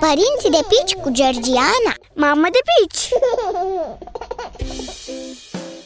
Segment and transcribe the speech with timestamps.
[0.00, 3.08] Părinții de pici cu Georgiana Mamă de pici!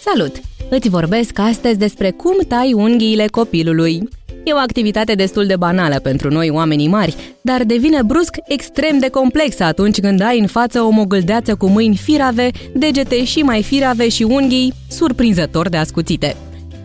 [0.01, 0.41] Salut!
[0.69, 4.09] Îți vorbesc astăzi despre cum tai unghiile copilului.
[4.45, 9.09] E o activitate destul de banală pentru noi oamenii mari, dar devine brusc extrem de
[9.09, 14.09] complexă atunci când ai în față o mogâldeață cu mâini firave, degete și mai firave
[14.09, 16.37] și unghii surprinzător de ascuțite.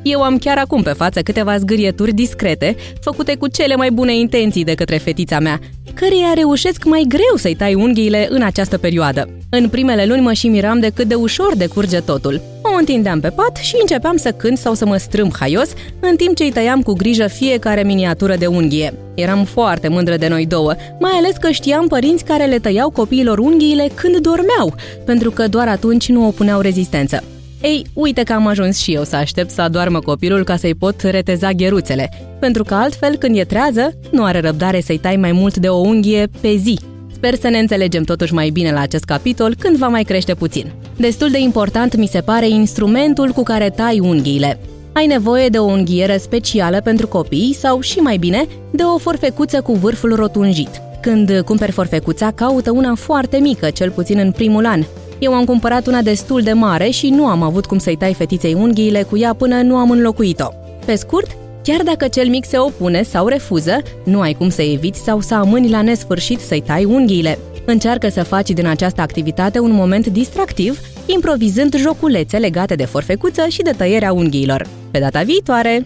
[0.08, 4.64] Eu am chiar acum pe față câteva zgârieturi discrete, făcute cu cele mai bune intenții
[4.64, 5.60] de către fetița mea,
[5.94, 9.30] căreia reușesc mai greu să-i tai unghiile în această perioadă.
[9.50, 12.42] În primele luni mă și miram de cât de ușor decurge totul.
[12.62, 15.70] O întindeam pe pat și începeam să cânt sau să mă strâmb haios,
[16.00, 18.94] în timp ce îi tăiam cu grijă fiecare miniatură de unghie.
[19.16, 23.38] Eram foarte mândră de noi două, mai ales că știam părinți care le tăiau copiilor
[23.38, 24.76] unghiile când dormeau,
[25.06, 27.24] pentru că doar atunci nu opuneau rezistență.
[27.62, 31.02] Ei, uite că am ajuns și eu să aștept să adoarmă copilul ca să-i pot
[31.02, 32.10] reteza gheruțele,
[32.40, 35.78] pentru că altfel, când e trează, nu are răbdare să-i tai mai mult de o
[35.78, 36.80] unghie pe zi.
[37.14, 40.72] Sper să ne înțelegem totuși mai bine la acest capitol când va mai crește puțin.
[40.98, 44.60] Destul de important mi se pare instrumentul cu care tai unghiile.
[44.92, 49.62] Ai nevoie de o unghieră specială pentru copii sau, și mai bine, de o forfecuță
[49.62, 50.82] cu vârful rotunjit.
[51.02, 54.84] Când cumperi forfecuța, caută una foarte mică, cel puțin în primul an.
[55.20, 58.54] Eu am cumpărat una destul de mare și nu am avut cum să-i tai fetiței
[58.54, 60.48] unghiile cu ea până nu am înlocuit-o.
[60.86, 65.00] Pe scurt, chiar dacă cel mic se opune sau refuză, nu ai cum să eviți
[65.00, 67.40] sau să amâni la nesfârșit să-i tai unghiile.
[67.66, 73.62] Încearcă să faci din această activitate un moment distractiv, improvizând joculețe legate de forfecuță și
[73.62, 74.68] de tăierea unghiilor.
[74.92, 75.86] Pe data viitoare!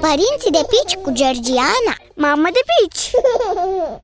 [0.00, 3.10] Părinții de pici cu Georgiana Mamă de pici!